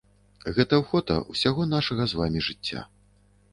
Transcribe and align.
Гэта 0.55 0.79
фота 0.91 1.17
ўсяго 1.35 1.67
нашага 1.75 2.03
з 2.13 2.23
вамі 2.23 2.45
жыцця. 2.49 2.79